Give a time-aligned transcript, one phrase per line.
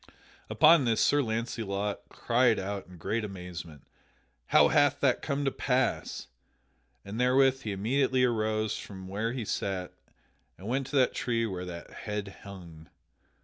[0.49, 3.83] Upon this Sir Launcelot cried out in great amazement,
[4.47, 6.25] "How hath that come to pass?"
[7.05, 9.93] and therewith he immediately arose from where he sat
[10.57, 12.89] and went to that tree where the head hung.